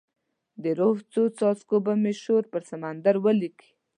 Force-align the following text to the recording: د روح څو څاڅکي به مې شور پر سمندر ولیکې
د 0.63 0.65
روح 0.79 0.97
څو 1.11 1.23
څاڅکي 1.37 1.77
به 1.85 1.93
مې 2.01 2.13
شور 2.23 2.43
پر 2.51 2.61
سمندر 2.71 3.15
ولیکې 3.25 3.69